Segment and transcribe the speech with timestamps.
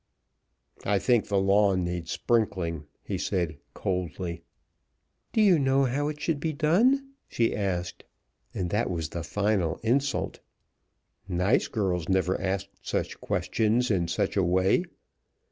[0.83, 4.41] "I think the lawn needs sprinkling," he said, coldly.
[5.31, 8.05] "Do you know how it should be done?" she asked,
[8.51, 10.39] and that was the final insult.
[11.27, 14.85] Nice girls never asked such questions in such a way.